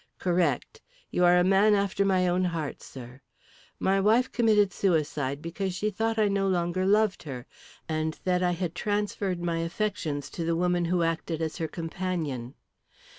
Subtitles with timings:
[0.17, 0.81] "Correct.
[1.11, 3.21] You are a man after my own heart, sir.
[3.79, 7.45] My wife committed suicide because she thought I no longer loved her,
[7.87, 12.55] and that I had transferred my affections to the woman who acted as her companion.